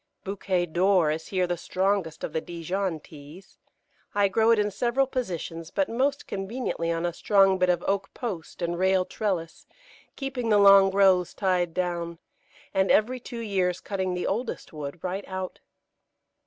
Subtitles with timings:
[0.23, 3.59] Bouquet d'Or is here the strongest of the Dijon Teas.
[4.15, 8.11] I grow it in several positions, but most conveniently on a strong bit of oak
[8.15, 9.67] post and rail trellis,
[10.15, 12.17] keeping the long growths tied down,
[12.73, 15.59] and every two years cutting the oldest wood right out.